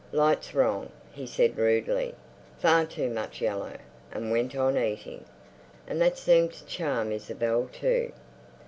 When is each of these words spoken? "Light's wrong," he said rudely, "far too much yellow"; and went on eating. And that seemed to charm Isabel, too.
"Light's 0.11 0.55
wrong," 0.55 0.89
he 1.11 1.27
said 1.27 1.59
rudely, 1.59 2.15
"far 2.57 2.85
too 2.87 3.07
much 3.07 3.39
yellow"; 3.39 3.75
and 4.11 4.31
went 4.31 4.55
on 4.55 4.75
eating. 4.75 5.25
And 5.85 6.01
that 6.01 6.17
seemed 6.17 6.53
to 6.53 6.65
charm 6.65 7.11
Isabel, 7.11 7.69
too. 7.71 8.11